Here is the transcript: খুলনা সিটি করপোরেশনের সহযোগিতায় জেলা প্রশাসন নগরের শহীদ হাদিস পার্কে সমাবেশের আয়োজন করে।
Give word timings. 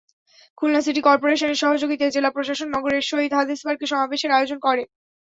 খুলনা 0.57 0.81
সিটি 0.85 1.01
করপোরেশনের 1.07 1.61
সহযোগিতায় 1.63 2.13
জেলা 2.15 2.29
প্রশাসন 2.31 2.67
নগরের 2.75 3.07
শহীদ 3.09 3.31
হাদিস 3.39 3.59
পার্কে 3.65 3.85
সমাবেশের 3.91 4.35
আয়োজন 4.37 4.57
করে। 4.65 4.83